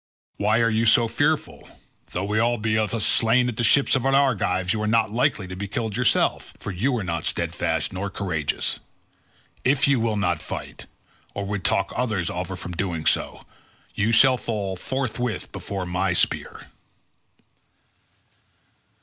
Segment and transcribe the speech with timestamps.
[0.37, 1.69] Why are you so fearful?
[2.11, 4.87] Though we be all of us slain at the ships of the Argives you are
[4.87, 8.79] not likely to be killed yourself, for you are not steadfast nor courageous.
[9.63, 10.87] If you will not fight,
[11.35, 13.45] or would talk others over from doing so,
[13.93, 16.65] you shall fall forthwith before my spear."